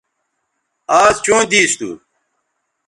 آز 1.01 1.15
چوں 1.25 1.41
دیس 1.51 1.71
تھو 1.79 1.89